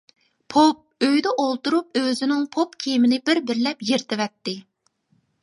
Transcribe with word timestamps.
پوپ 0.53 0.77
ئۆيدە 1.07 1.33
ئولتۇرۇپ 1.43 1.99
ئۆزىنىڭ 2.01 2.41
پوپ 2.57 2.73
كىيىمىنى 2.85 3.21
بىر-بىرلەپ 3.29 3.87
يىرتىۋەتتى. 3.93 4.57